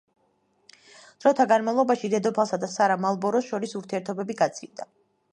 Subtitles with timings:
[1.25, 4.89] დროთა განმავლობაში დედოფალსა და სარა მალბოროს შორის ურთიერთობები გაცივდა.